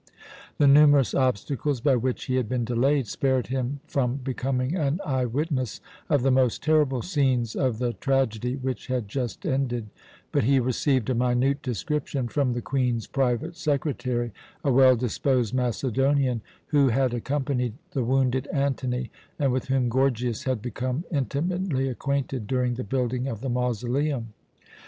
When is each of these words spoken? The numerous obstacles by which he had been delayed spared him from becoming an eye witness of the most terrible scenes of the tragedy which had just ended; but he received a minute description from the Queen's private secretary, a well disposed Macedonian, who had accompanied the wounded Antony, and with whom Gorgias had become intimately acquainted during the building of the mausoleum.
The 0.57 0.65
numerous 0.65 1.13
obstacles 1.13 1.79
by 1.79 1.95
which 1.95 2.25
he 2.25 2.37
had 2.37 2.49
been 2.49 2.65
delayed 2.65 3.05
spared 3.05 3.45
him 3.49 3.81
from 3.85 4.15
becoming 4.15 4.75
an 4.75 4.99
eye 5.05 5.25
witness 5.27 5.79
of 6.09 6.23
the 6.23 6.31
most 6.31 6.63
terrible 6.63 7.03
scenes 7.03 7.55
of 7.55 7.77
the 7.77 7.93
tragedy 7.93 8.55
which 8.55 8.87
had 8.87 9.07
just 9.07 9.45
ended; 9.45 9.89
but 10.31 10.45
he 10.45 10.59
received 10.59 11.07
a 11.11 11.13
minute 11.13 11.61
description 11.61 12.27
from 12.27 12.53
the 12.53 12.63
Queen's 12.63 13.05
private 13.05 13.55
secretary, 13.55 14.31
a 14.63 14.71
well 14.73 14.95
disposed 14.95 15.53
Macedonian, 15.53 16.41
who 16.69 16.87
had 16.87 17.13
accompanied 17.13 17.75
the 17.91 18.03
wounded 18.03 18.47
Antony, 18.51 19.11
and 19.37 19.51
with 19.51 19.65
whom 19.65 19.87
Gorgias 19.87 20.45
had 20.45 20.63
become 20.63 21.03
intimately 21.11 21.87
acquainted 21.87 22.47
during 22.47 22.73
the 22.73 22.83
building 22.83 23.27
of 23.27 23.41
the 23.41 23.49
mausoleum. 23.49 24.33